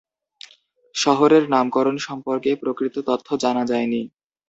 শহরের 0.95 1.43
নামকরণ 1.53 1.95
সম্পর্কে 2.07 2.51
প্রকৃত 2.61 2.95
তথ্য 3.09 3.27
জানা 3.43 3.63
যায়নি। 3.65 4.01